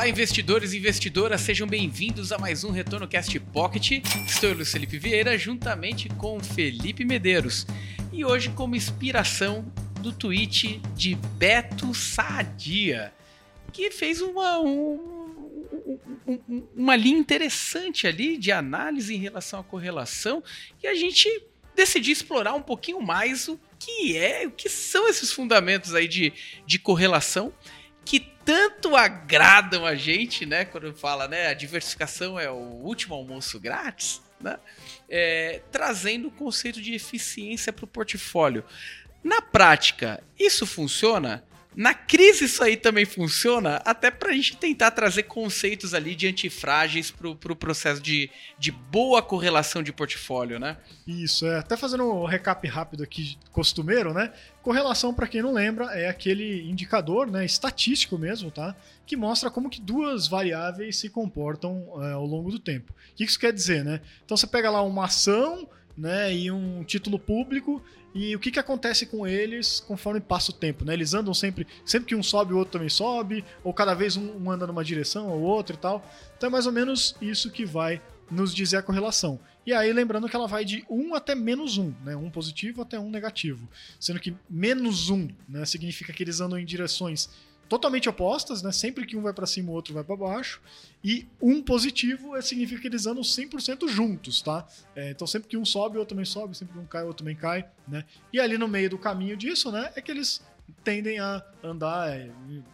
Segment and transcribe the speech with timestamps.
[0.00, 4.02] Olá, investidores e investidoras, sejam bem-vindos a mais um Retorno Cast Pocket.
[4.26, 7.66] Estou Luiz Felipe Vieira, juntamente com Felipe Medeiros.
[8.10, 9.62] E hoje, como inspiração
[10.00, 13.12] do tweet de Beto Saadia,
[13.74, 15.58] que fez uma, um,
[16.26, 20.42] um, uma linha interessante ali de análise em relação à correlação
[20.82, 21.28] e a gente
[21.76, 26.32] decidiu explorar um pouquinho mais o que é, o que são esses fundamentos aí de,
[26.64, 27.52] de correlação
[28.02, 30.64] que tanto agradam a gente, né?
[30.64, 31.46] Quando fala, né?
[31.46, 34.58] A diversificação é o último almoço grátis, né?
[35.08, 38.64] É, trazendo o conceito de eficiência para o portfólio.
[39.22, 41.44] Na prática, isso funciona?
[41.74, 46.26] Na crise isso aí também funciona, até para a gente tentar trazer conceitos ali de
[46.26, 50.76] antifrágeis para o pro processo de, de boa correlação de portfólio, né?
[51.06, 51.58] Isso, é.
[51.58, 54.32] Até fazendo um recap rápido aqui, costumeiro, né?
[54.62, 58.74] Correlação, para quem não lembra, é aquele indicador, né, estatístico mesmo, tá?
[59.06, 62.92] Que mostra como que duas variáveis se comportam é, ao longo do tempo.
[62.92, 64.00] O que isso quer dizer, né?
[64.24, 67.82] Então você pega lá uma ação né, e um título público
[68.14, 70.92] e o que, que acontece com eles conforme passa o tempo, né?
[70.92, 74.36] Eles andam sempre, sempre que um sobe, o outro também sobe, ou cada vez um,
[74.36, 76.04] um anda numa direção ou outra e tal.
[76.36, 79.38] Então é mais ou menos isso que vai nos dizer a correlação.
[79.66, 82.16] E aí, lembrando que ela vai de 1 até menos 1, né?
[82.16, 83.68] 1 positivo até 1 negativo.
[83.98, 87.28] Sendo que menos 1 né, significa que eles andam em direções
[87.70, 88.72] totalmente opostas, né?
[88.72, 90.60] Sempre que um vai para cima, o outro vai para baixo.
[91.04, 94.66] E um positivo é, significa que eles andam 100% juntos, tá?
[94.94, 97.06] É, então sempre que um sobe, o outro também sobe, sempre que um cai, o
[97.06, 98.04] outro também cai, né?
[98.32, 100.42] E ali no meio do caminho disso, né, é que eles
[100.84, 102.30] tendem a andar é,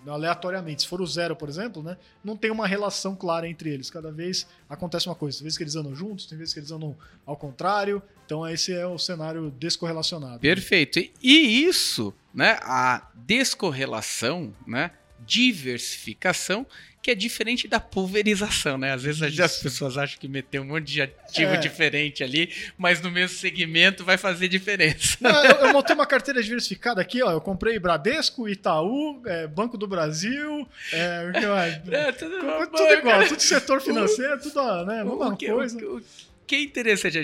[0.06, 0.82] aleatoriamente.
[0.82, 3.90] Se for o zero, por exemplo, né, não tem uma relação clara entre eles.
[3.90, 5.38] Cada vez acontece uma coisa.
[5.38, 8.02] Tem vezes que eles andam juntos, tem vezes que eles andam ao contrário.
[8.24, 10.40] Então esse é o cenário descorrelacionado.
[10.40, 10.98] Perfeito.
[11.22, 16.66] E isso, né, a descorrelação, né, diversificação,
[17.06, 18.92] que é diferente da pulverização, né?
[18.92, 21.56] Às vezes as pessoas acham que meter um monte de ativo é.
[21.56, 25.16] diferente ali, mas no mesmo segmento vai fazer diferença.
[25.20, 27.30] Não, eu, eu, montei uma carteira diversificada aqui, ó.
[27.30, 31.30] Eu comprei Bradesco, Itaú, é, Banco do Brasil, é,
[31.92, 35.04] é, tudo, tudo igual, tudo setor financeiro, tudo, né?
[35.04, 35.78] Mesma coisa.
[35.86, 36.02] O, o,
[36.46, 37.18] que é interessante,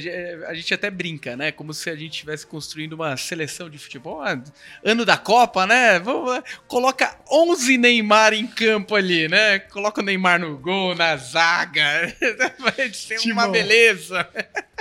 [0.46, 1.52] a gente até brinca, né?
[1.52, 4.20] Como se a gente estivesse construindo uma seleção de futebol.
[4.20, 4.42] Ah,
[4.84, 5.98] ano da Copa, né?
[6.00, 9.60] Vamos, coloca 11 Neymar em campo ali, né?
[9.60, 12.14] Coloca o Neymar no gol, na zaga.
[12.58, 14.28] Vai ser uma beleza.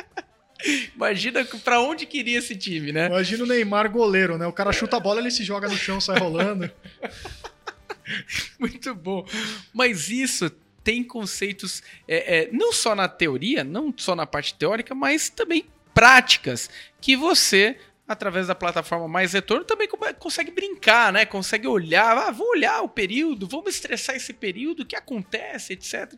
[0.96, 3.08] Imagina para onde queria esse time, né?
[3.08, 4.48] Imagina o Neymar goleiro, né?
[4.48, 6.70] O cara chuta a bola, ele se joga no chão, sai rolando.
[8.60, 9.26] Muito bom.
[9.74, 10.52] Mas isso
[10.84, 15.66] tem conceitos é, é, não só na teoria, não só na parte teórica, mas também
[15.94, 16.70] práticas
[17.00, 17.78] que você
[18.12, 19.88] através da plataforma Mais Retorno também
[20.20, 21.26] consegue brincar, né?
[21.26, 26.14] Consegue olhar, ah, vou olhar o período, vamos estressar esse período, o que acontece, etc.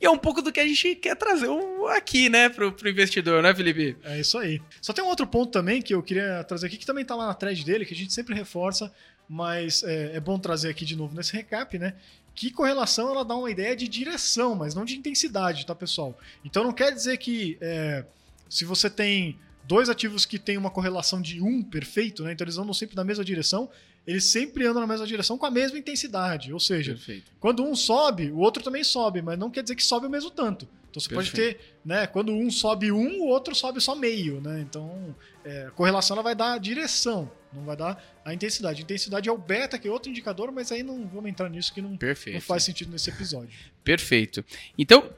[0.00, 1.48] E é um pouco do que a gente quer trazer
[1.96, 3.96] aqui, né, pro, pro investidor, né, Felipe?
[4.04, 4.60] É isso aí.
[4.80, 7.26] Só tem um outro ponto também que eu queria trazer aqui, que também tá lá
[7.26, 8.92] na thread dele, que a gente sempre reforça,
[9.28, 11.94] mas é, é bom trazer aqui de novo nesse recap, né?
[12.36, 16.16] que correlação ela dá uma ideia de direção, mas não de intensidade, tá, pessoal?
[16.44, 18.04] Então não quer dizer que é,
[18.48, 22.32] se você tem dois ativos que têm uma correlação de um perfeito, né?
[22.32, 23.68] Então eles andam sempre na mesma direção,
[24.06, 26.52] eles sempre andam na mesma direção com a mesma intensidade.
[26.52, 27.32] Ou seja, Perfeito.
[27.40, 30.30] quando um sobe, o outro também sobe, mas não quer dizer que sobe o mesmo
[30.30, 30.68] tanto.
[30.88, 31.36] Então você Perfeito.
[31.36, 32.06] pode ter, né?
[32.06, 34.60] Quando um sobe um, o outro sobe só meio, né?
[34.60, 38.80] Então é, a correlação ela vai dar a direção, não vai dar a intensidade.
[38.80, 41.74] A intensidade é o beta, que é outro indicador, mas aí não vamos entrar nisso
[41.74, 43.58] que não, não faz sentido nesse episódio.
[43.82, 44.44] Perfeito.
[44.78, 45.10] Então,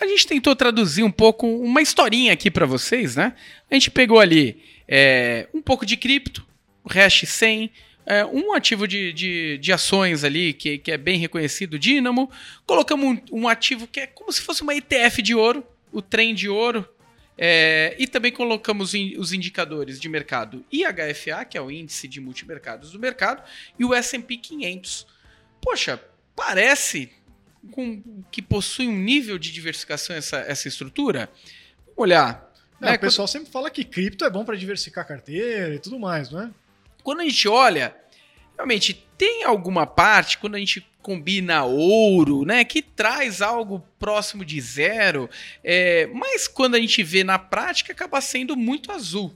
[0.00, 3.34] a gente tentou traduzir um pouco uma historinha aqui para vocês, né?
[3.70, 6.46] A gente pegou ali é, um pouco de cripto,
[6.82, 7.70] o Hash 100,
[8.06, 12.30] é, um ativo de, de, de, ações ali que, que é bem reconhecido, Dynamo.
[12.66, 15.62] Colocamos um, um, ativo que é como se fosse uma ETF de ouro,
[15.92, 16.88] o trem de ouro.
[17.36, 22.20] É, e também colocamos in, os indicadores de mercado IHFA, que é o índice de
[22.20, 23.42] multimercados do mercado,
[23.78, 25.06] e o S&P 500.
[25.60, 26.02] Poxa,
[26.34, 27.10] parece
[27.70, 31.30] com, que possui um nível de diversificação essa, essa estrutura.
[31.86, 32.50] Vamos olhar.
[32.80, 32.94] É, né?
[32.94, 33.32] O pessoal Quando...
[33.32, 36.50] sempre fala que cripto é bom para diversificar a carteira e tudo mais, não é?
[37.02, 37.94] Quando a gente olha,
[38.56, 44.60] realmente tem alguma parte, quando a gente combina ouro, né, que traz algo próximo de
[44.60, 45.30] zero,
[45.64, 49.34] é, mas quando a gente vê na prática, acaba sendo muito azul.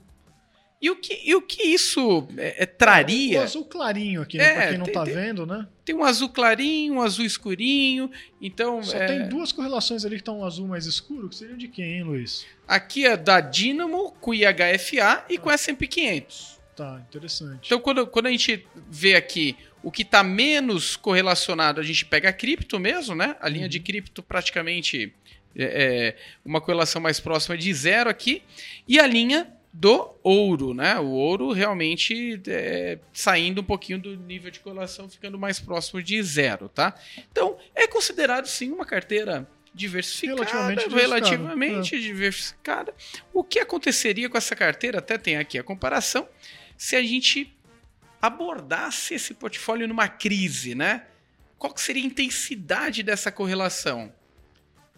[0.85, 3.39] E o que, e o que isso é, é, traria?
[3.39, 4.43] O azul clarinho aqui, né?
[4.45, 5.67] É, pra quem não tem, tá vendo, né?
[5.83, 8.11] Tem um azul clarinho, um azul escurinho.
[8.39, 8.83] Então.
[8.83, 9.07] Só é...
[9.07, 12.03] tem duas correlações ali que estão um azul mais escuro, que seriam de quem, hein,
[12.03, 12.45] Luiz?
[12.67, 15.39] Aqui é da Dynamo com IHFA e ah.
[15.41, 16.59] com S&P 500.
[16.75, 17.65] Tá, interessante.
[17.65, 22.29] Então, quando, quando a gente vê aqui O que está menos correlacionado, a gente pega
[22.29, 23.35] a cripto mesmo, né?
[23.39, 25.11] A linha de cripto praticamente
[25.55, 26.15] é, é
[26.45, 28.43] uma correlação mais próxima de zero aqui.
[28.87, 30.97] E a linha do ouro, né?
[30.97, 36.21] O ouro realmente é, saindo um pouquinho do nível de correlação, ficando mais próximo de
[36.23, 36.95] zero, tá?
[37.29, 42.93] Então, é considerado sim uma carteira diversificada, relativamente, relativamente diversificada.
[43.33, 44.99] O que aconteceria com essa carteira?
[44.99, 46.25] Até tem aqui a comparação.
[46.77, 47.53] Se a gente
[48.21, 51.05] abordasse esse portfólio numa crise, né?
[51.59, 54.13] Qual que seria a intensidade dessa correlação?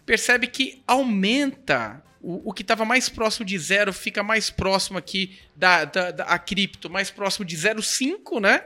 [0.06, 5.38] Percebe que aumenta o, o que estava mais próximo de zero fica mais próximo aqui
[5.54, 8.64] da, da, da a cripto, mais próximo de 0,5, né?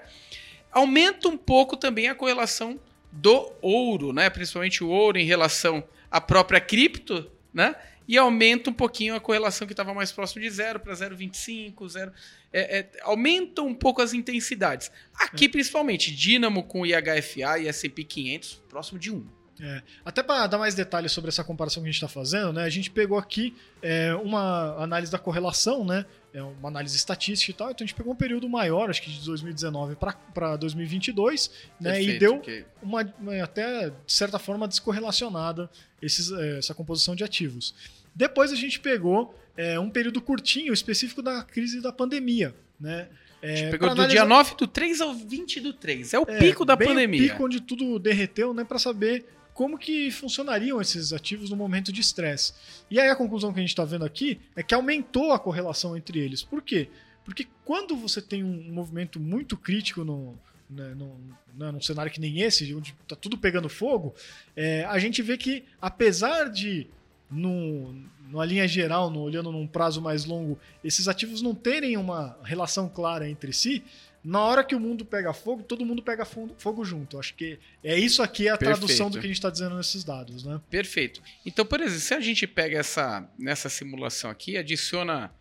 [0.71, 4.31] Aumenta um pouco também a correlação do ouro, né?
[4.31, 7.75] Principalmente o ouro em relação à própria cripto, né?
[8.09, 12.13] E aumenta um pouquinho a correlação que estava mais próximo de zero para 0,25, 0.
[12.53, 14.91] É, é, aumenta um pouco as intensidades.
[15.15, 15.49] Aqui, é.
[15.49, 19.42] principalmente, Dynamo com IHFA e S&P 500 próximo de 1.
[19.65, 22.65] É, até para dar mais detalhes sobre essa comparação que a gente está fazendo, né,
[22.65, 26.05] a gente pegou aqui é, uma análise da correlação, né,
[26.35, 29.09] é uma análise estatística e tal, então a gente pegou um período maior, acho que
[29.09, 29.97] de 2019
[30.35, 31.49] para 2022,
[31.81, 32.65] né, Perfeito, e deu okay.
[32.83, 33.03] uma,
[33.41, 35.71] até, de certa forma, descorrelacionada
[36.03, 37.73] esses, é, essa composição de ativos.
[38.13, 43.09] Depois a gente pegou é, um período curtinho, específico da crise da pandemia, né,
[43.41, 44.23] é, a gente pegou do analisar...
[44.23, 46.15] dia 9 do 3 ao 20 do 3.
[46.15, 47.21] É o é, pico da pandemia.
[47.21, 48.63] O pico onde tudo derreteu, né?
[48.63, 49.25] Para saber
[49.55, 52.55] como que funcionariam esses ativos no momento de estresse.
[52.91, 55.97] E aí a conclusão que a gente está vendo aqui é que aumentou a correlação
[55.97, 56.43] entre eles.
[56.43, 56.89] Por quê?
[57.25, 60.39] Porque quando você tem um movimento muito crítico no,
[60.69, 61.15] né, num,
[61.55, 64.15] né, num cenário que nem esse, onde está tudo pegando fogo,
[64.57, 66.89] é, a gente vê que, apesar de,
[67.31, 67.95] no,
[68.29, 72.89] numa linha geral, no, olhando num prazo mais longo, esses ativos não terem uma relação
[72.89, 73.85] clara entre si,
[74.25, 77.19] na hora que o mundo pega fogo, todo mundo pega fogo junto.
[77.19, 78.81] Acho que é isso aqui a Perfeito.
[78.81, 80.61] tradução do que a gente está dizendo nesses dados, né?
[80.71, 81.21] Perfeito.
[81.45, 85.35] Então, por exemplo, se a gente pega essa nessa simulação aqui, adiciona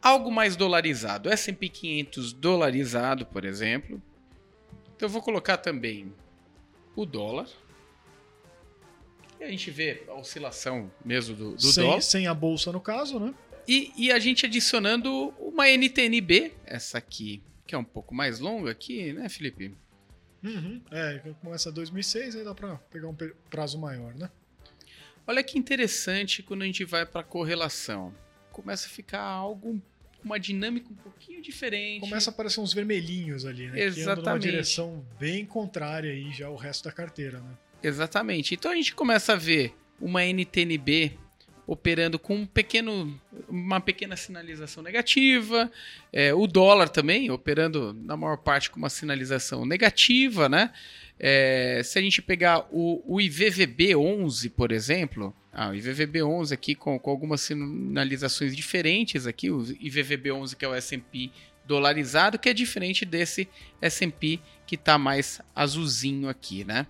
[0.00, 4.00] algo mais dolarizado, S&P 500 dolarizado, por exemplo.
[4.94, 6.12] Então, eu vou colocar também
[6.94, 7.48] o dólar.
[9.40, 12.00] E a gente vê a oscilação mesmo do, do sem, dólar.
[12.00, 13.34] Sem a bolsa, no caso, né?
[13.66, 18.70] E, e a gente adicionando uma NTNB, essa aqui que é um pouco mais longa
[18.70, 19.76] aqui, né, Felipe?
[20.42, 20.80] Uhum.
[20.90, 23.16] É, começa 2006, aí dá para pegar um
[23.50, 24.30] prazo maior, né?
[25.26, 28.14] Olha que interessante quando a gente vai para correlação.
[28.50, 29.80] Começa a ficar algo
[30.24, 32.00] uma dinâmica um pouquinho diferente.
[32.00, 33.80] Começa a aparecer uns vermelhinhos ali, né?
[33.80, 34.22] Exatamente.
[34.22, 37.58] Que numa direção bem contrária aí já ao resto da carteira, né?
[37.82, 38.54] Exatamente.
[38.54, 41.18] Então a gente começa a ver uma NTNB
[41.68, 45.70] operando com um pequeno, uma pequena sinalização negativa,
[46.10, 50.72] é, o dólar também operando na maior parte com uma sinalização negativa, né?
[51.20, 56.54] É, se a gente pegar o, o IVVB 11, por exemplo, ah, o IVVB 11
[56.54, 61.30] aqui com, com algumas sinalizações diferentes aqui, o IVVB 11 que é o S&P
[61.66, 63.46] dolarizado, que é diferente desse
[63.82, 66.86] S&P que está mais azulzinho aqui, né?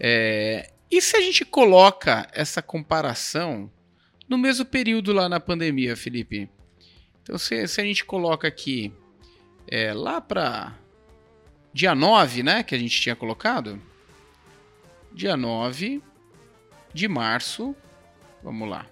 [0.00, 3.70] É, e se a gente coloca essa comparação
[4.28, 6.48] no mesmo período lá na pandemia, Felipe.
[7.22, 8.92] Então, se, se a gente coloca aqui
[9.66, 10.78] é, lá para
[11.72, 13.80] dia 9, né, que a gente tinha colocado,
[15.12, 16.02] dia 9
[16.94, 17.74] de março,
[18.42, 18.86] vamos lá,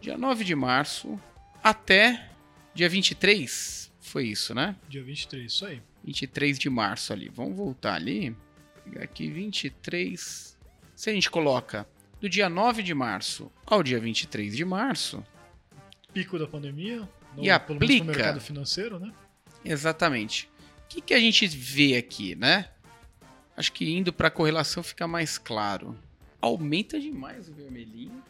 [0.00, 1.18] dia 9 de março
[1.62, 2.28] até
[2.74, 4.76] dia 23, foi isso, né?
[4.88, 5.80] Dia 23, isso aí.
[6.04, 8.36] 23 de março ali, vamos voltar ali,
[8.84, 10.58] pegar aqui 23,
[10.96, 11.86] se a gente coloca
[12.22, 15.26] do dia 9 de março ao dia 23 de março.
[16.14, 17.08] Pico da pandemia.
[17.36, 17.98] No, e aplica.
[17.98, 19.12] no mercado financeiro, né?
[19.64, 20.48] Exatamente.
[20.84, 22.68] O que, que a gente vê aqui, né?
[23.56, 25.98] Acho que indo para a correlação fica mais claro.
[26.40, 28.22] Aumenta demais o vermelhinho.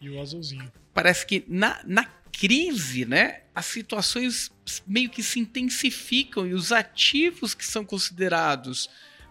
[0.00, 0.72] E o azulzinho.
[0.94, 3.42] Parece que na, na crise, né?
[3.54, 4.50] As situações
[4.86, 8.88] meio que se intensificam e os ativos que são considerados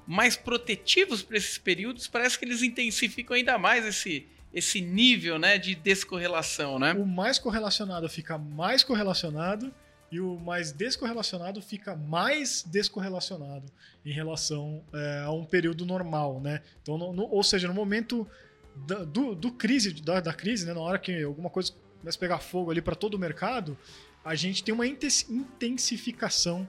[0.10, 5.60] mais protetivos para esses períodos, parece que eles intensificam ainda mais esse, esse nível né,
[5.60, 6.80] de descorrelação.
[6.80, 6.94] Né?
[6.94, 9.72] O mais correlacionado fica mais correlacionado
[10.12, 13.72] e o mais descorrelacionado fica mais descorrelacionado
[14.04, 16.42] em relação é, a um período normal.
[16.42, 16.64] Né?
[16.82, 18.28] Então, no, no, ou seja, no momento
[18.76, 22.20] da, do, do crise, da, da crise, né, na hora que alguma coisa começa a
[22.20, 23.78] pegar fogo ali para todo o mercado,
[24.26, 26.68] a gente tem uma intensificação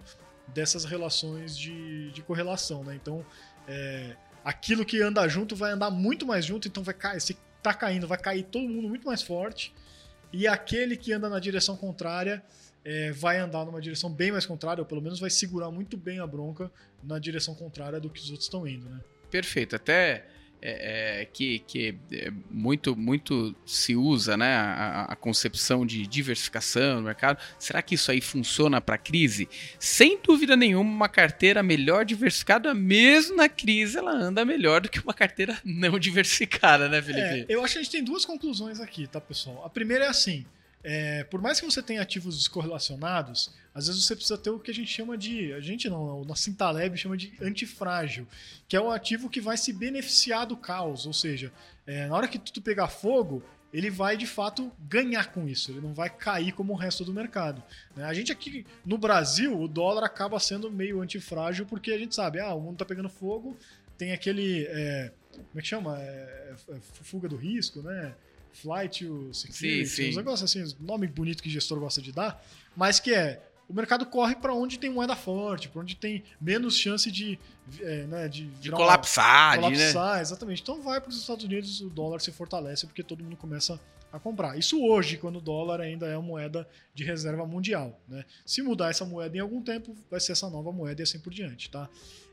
[0.54, 2.94] dessas relações de, de correlação, né?
[2.94, 3.24] Então,
[3.66, 7.74] é, aquilo que anda junto vai andar muito mais junto, então vai cair, se tá
[7.74, 9.72] caindo, vai cair todo mundo muito mais forte.
[10.32, 12.42] e aquele que anda na direção contrária
[12.84, 16.20] é, vai andar numa direção bem mais contrária, ou pelo menos vai segurar muito bem
[16.20, 16.70] a bronca
[17.02, 19.00] na direção contrária do que os outros estão indo, né?
[19.30, 19.76] Perfeito.
[19.76, 20.26] Até
[20.62, 26.96] é, é, que, que é muito, muito se usa né, a, a, concepção de diversificação
[26.96, 27.38] no mercado.
[27.58, 29.48] Será que isso aí funciona para a crise?
[29.78, 35.00] Sem dúvida nenhuma, uma carteira melhor diversificada, mesmo na crise, ela anda melhor do que
[35.00, 37.20] uma carteira não diversificada, né, Felipe?
[37.20, 39.64] É, eu acho que a gente tem duas conclusões aqui, tá, pessoal?
[39.64, 40.44] A primeira é assim.
[40.82, 44.70] É, por mais que você tenha ativos descorrelacionados, às vezes você precisa ter o que
[44.70, 45.52] a gente chama de.
[45.52, 48.26] A gente não, o nosso Taleb chama de antifrágil,
[48.66, 51.06] que é um ativo que vai se beneficiar do caos.
[51.06, 51.52] Ou seja,
[51.86, 55.80] é, na hora que tudo pegar fogo, ele vai de fato ganhar com isso, ele
[55.80, 57.62] não vai cair como o resto do mercado.
[57.94, 58.04] Né?
[58.04, 62.40] A gente aqui no Brasil, o dólar acaba sendo meio antifrágil porque a gente sabe,
[62.40, 63.56] ah, o mundo está pegando fogo,
[63.96, 64.64] tem aquele.
[64.64, 65.98] É, como é que chama?
[65.98, 68.14] É, é, fuga do risco, né?
[68.52, 70.08] Flight to Security, sim, sim.
[70.10, 72.44] uns negócios assim, nome bonito que o gestor gosta de dar,
[72.76, 76.76] mas que é o mercado corre para onde tem moeda forte, para onde tem menos
[76.76, 77.38] chance de,
[77.80, 80.22] é, né, de, de colapsar, uma, colapsar, né?
[80.22, 80.60] exatamente.
[80.60, 83.80] Então vai para os Estados Unidos, o dólar se fortalece porque todo mundo começa
[84.12, 84.58] a comprar.
[84.58, 88.00] Isso hoje, quando o dólar ainda é uma moeda de reserva mundial.
[88.08, 88.24] Né?
[88.44, 91.32] Se mudar essa moeda em algum tempo, vai ser essa nova moeda e assim por
[91.32, 91.70] diante.
[91.70, 91.88] Tá?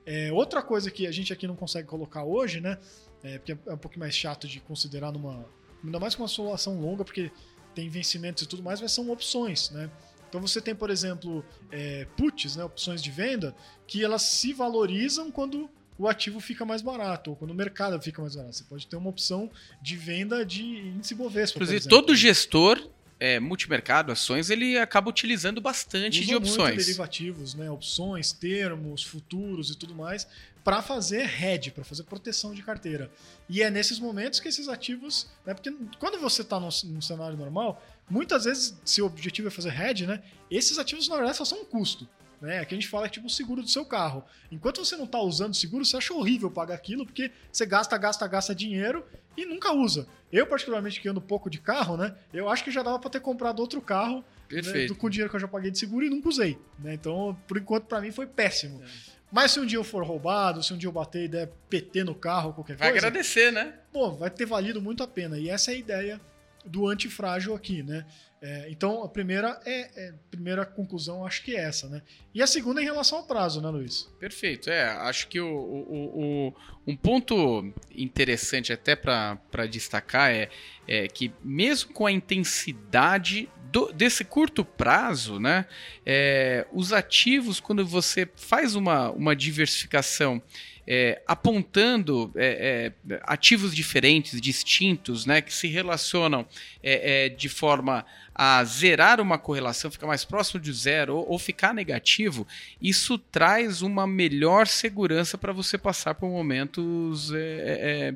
[0.08, 2.80] É, outra coisa que a gente aqui não consegue colocar hoje, né?
[3.24, 5.46] É, porque é um pouco mais chato de considerar numa,
[5.84, 7.32] ainda mais com uma solação longa, porque
[7.74, 9.90] tem vencimentos e tudo mais, mas são opções, né?
[10.28, 13.56] Então você tem, por exemplo, é, puts, né, opções de venda,
[13.88, 18.22] que elas se valorizam quando o ativo fica mais barato, ou quando o mercado fica
[18.22, 18.56] mais barato.
[18.56, 19.50] Você pode ter uma opção
[19.82, 21.58] de venda de índice Bovespa.
[21.58, 26.76] Inclusive, todo gestor é, multimercado, ações, ele acaba utilizando bastante Usa de opções.
[26.76, 27.70] Muito derivativos, né?
[27.72, 30.28] opções, termos, futuros e tudo mais,
[30.68, 33.10] para fazer hedge, para fazer proteção de carteira.
[33.48, 35.26] E é nesses momentos que esses ativos.
[35.46, 35.54] Né?
[35.54, 39.70] Porque quando você está num, num, cenário normal, muitas vezes, se o objetivo é fazer
[39.70, 40.22] hedge, né?
[40.52, 42.06] esses ativos na verdade só são um custo.
[42.42, 42.60] Né?
[42.60, 44.26] Aqui a gente fala é tipo o seguro do seu carro.
[44.52, 48.28] Enquanto você não está usando seguro, você acha horrível pagar aquilo, porque você gasta, gasta,
[48.28, 49.06] gasta dinheiro
[49.38, 50.06] e nunca usa.
[50.30, 52.14] Eu, particularmente, que ando pouco de carro, né?
[52.34, 54.22] Eu acho que já dava para ter comprado outro carro
[54.52, 56.58] né, com o dinheiro que eu já paguei de seguro e nunca usei.
[56.78, 56.94] Né?
[56.94, 58.84] Então, por enquanto, para mim foi péssimo.
[58.84, 59.17] É.
[59.32, 62.04] Mas se um dia eu for roubado, se um dia eu bater e der PT
[62.04, 63.02] no carro, qualquer vai coisa.
[63.02, 63.74] Vai agradecer, né?
[63.92, 65.38] Pô, vai ter valido muito a pena.
[65.38, 66.22] E essa é a ideia
[66.66, 68.06] do antifrágil aqui, né?
[68.40, 72.04] É, então, a primeira é, é, primeira conclusão, acho que é essa, né?
[72.34, 74.08] E a segunda é em relação ao prazo, né, Luiz?
[74.20, 74.70] Perfeito.
[74.70, 76.54] É, acho que o, o, o
[76.86, 80.50] um ponto interessante até para destacar é,
[80.88, 85.66] é que mesmo com a intensidade do, desse curto prazo, né,
[86.06, 90.42] é, os ativos, quando você faz uma, uma diversificação
[90.88, 96.48] é, apontando é, é, ativos diferentes, distintos, né, que se relacionam
[96.82, 98.06] é, é, de forma
[98.38, 102.46] a zerar uma correlação, ficar mais próximo de zero ou, ou ficar negativo,
[102.80, 108.14] isso traz uma melhor segurança para você passar por momentos é,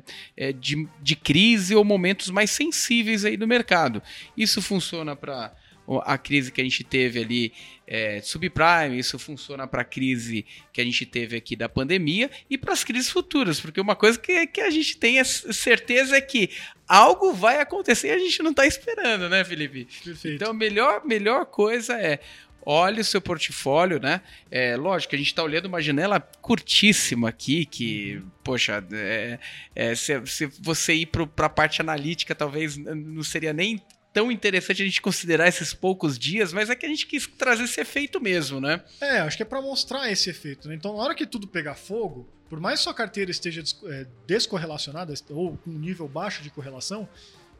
[0.52, 4.00] de, de crise ou momentos mais sensíveis aí do mercado.
[4.36, 5.52] Isso funciona para
[6.00, 7.52] a crise que a gente teve ali
[7.86, 12.56] é, subprime, isso funciona para a crise que a gente teve aqui da pandemia e
[12.56, 16.20] para as crises futuras, porque uma coisa que, que a gente tem é certeza é
[16.20, 16.50] que
[16.88, 19.86] algo vai acontecer e a gente não está esperando, né, Felipe?
[20.04, 20.34] Perfeito.
[20.34, 22.20] Então, a melhor, melhor coisa é
[22.64, 24.20] olhe o seu portfólio, né?
[24.50, 29.38] É, lógico, a gente está olhando uma janela curtíssima aqui, que, poxa, é,
[29.74, 33.82] é, se, se, você ir para a parte analítica, talvez não seria nem
[34.12, 37.64] tão interessante a gente considerar esses poucos dias, mas é que a gente quis trazer
[37.64, 38.82] esse efeito mesmo, né?
[39.00, 40.68] É, acho que é para mostrar esse efeito.
[40.68, 40.74] Né?
[40.74, 45.14] Então, na hora que tudo pegar fogo, por mais que sua carteira esteja é, descorrelacionada
[45.30, 47.08] ou com um nível baixo de correlação,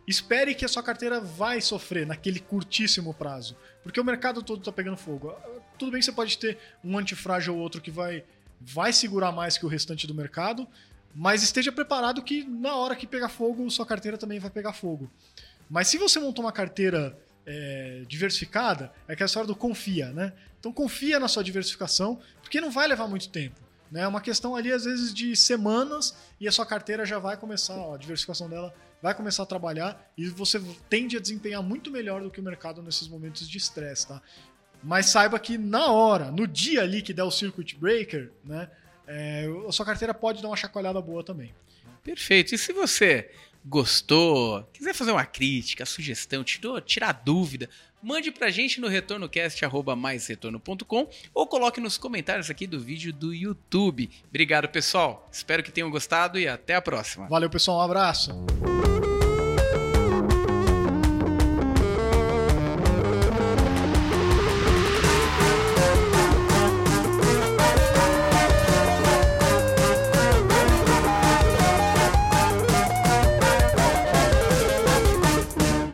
[0.06, 4.72] espere que a sua carteira vai sofrer naquele curtíssimo prazo, porque o mercado todo está
[4.72, 5.34] pegando fogo.
[5.78, 8.24] Tudo bem que você pode ter um antifrágil ou outro que vai,
[8.60, 10.68] vai segurar mais que o restante do mercado,
[11.14, 15.10] mas esteja preparado que na hora que pegar fogo, sua carteira também vai pegar fogo.
[15.72, 20.34] Mas se você montou uma carteira é, diversificada, é aquela história do confia, né?
[20.60, 23.58] Então confia na sua diversificação, porque não vai levar muito tempo.
[23.90, 24.02] Né?
[24.02, 27.74] É uma questão ali, às vezes, de semanas e a sua carteira já vai começar,
[27.74, 30.60] ó, a diversificação dela vai começar a trabalhar e você
[30.90, 34.20] tende a desempenhar muito melhor do que o mercado nesses momentos de estresse, tá?
[34.82, 38.68] Mas saiba que na hora, no dia ali que der o circuit breaker, né,
[39.06, 41.54] é, a sua carteira pode dar uma chacoalhada boa também.
[42.04, 42.54] Perfeito.
[42.54, 43.30] E se você
[43.64, 46.44] gostou, quiser fazer uma crítica, sugestão,
[46.84, 47.70] tirar dúvida,
[48.02, 54.10] mande pra gente no retornocast@maisretorno.com ou coloque nos comentários aqui do vídeo do YouTube.
[54.28, 55.28] Obrigado, pessoal.
[55.30, 57.28] Espero que tenham gostado e até a próxima.
[57.28, 57.78] Valeu, pessoal.
[57.78, 58.32] Um abraço.